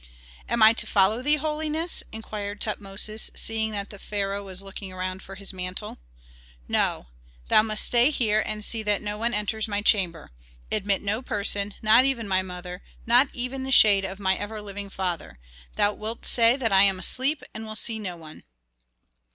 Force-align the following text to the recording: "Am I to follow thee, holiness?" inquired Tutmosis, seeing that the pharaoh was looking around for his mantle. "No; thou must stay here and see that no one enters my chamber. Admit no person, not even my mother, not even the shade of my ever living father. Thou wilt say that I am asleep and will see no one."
"Am 0.49 0.63
I 0.63 0.73
to 0.73 0.87
follow 0.87 1.21
thee, 1.21 1.35
holiness?" 1.35 2.01
inquired 2.11 2.59
Tutmosis, 2.59 3.29
seeing 3.35 3.69
that 3.73 3.91
the 3.91 3.99
pharaoh 3.99 4.43
was 4.43 4.63
looking 4.63 4.91
around 4.91 5.21
for 5.21 5.35
his 5.35 5.53
mantle. 5.53 5.99
"No; 6.67 7.05
thou 7.49 7.61
must 7.61 7.85
stay 7.85 8.09
here 8.09 8.39
and 8.43 8.65
see 8.65 8.81
that 8.81 9.03
no 9.03 9.15
one 9.19 9.31
enters 9.35 9.67
my 9.67 9.79
chamber. 9.83 10.31
Admit 10.71 11.03
no 11.03 11.21
person, 11.21 11.75
not 11.83 12.03
even 12.03 12.27
my 12.27 12.41
mother, 12.41 12.81
not 13.05 13.27
even 13.31 13.61
the 13.61 13.71
shade 13.71 14.03
of 14.03 14.17
my 14.17 14.35
ever 14.37 14.59
living 14.59 14.89
father. 14.89 15.37
Thou 15.75 15.93
wilt 15.93 16.25
say 16.25 16.55
that 16.55 16.71
I 16.73 16.81
am 16.81 16.97
asleep 16.97 17.43
and 17.53 17.63
will 17.67 17.75
see 17.75 17.99
no 17.99 18.17
one." 18.17 18.43